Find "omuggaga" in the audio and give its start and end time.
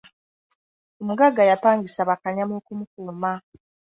1.01-1.41